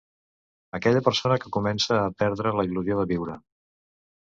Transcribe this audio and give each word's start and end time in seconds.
Aquella 0.77 1.03
persona 1.07 1.37
que 1.43 1.51
comença 1.59 1.99
a 2.05 2.09
perdre 2.23 2.55
la 2.61 2.67
il·lusió 2.71 3.01
de 3.03 3.09
viure. 3.15 3.39